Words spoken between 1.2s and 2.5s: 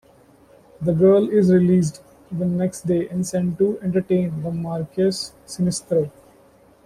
is released the